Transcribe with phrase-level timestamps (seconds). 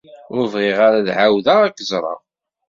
[0.35, 2.19] Ur bɣiɣ ara ad ɛawdeɣ ad k-ẓreɣ.